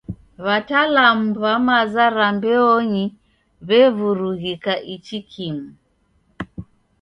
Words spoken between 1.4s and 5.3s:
w'a maza ra mbeonyi w'evurughika ichi